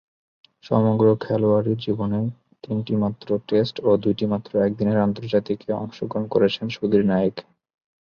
সমগ্র 0.63 1.05
খেলোয়াড়ী 1.21 1.73
জীবনে 1.79 2.19
তিনটিমাত্র 2.63 3.27
টেস্ট 3.47 3.75
ও 3.83 3.89
দুইটিমাত্র 4.03 4.51
একদিনের 4.61 4.97
আন্তর্জাতিকে 4.99 5.69
অংশগ্রহণ 5.75 6.25
করেছেন 6.27 6.65
সুধীর 6.69 7.03
নায়েক। 7.05 7.35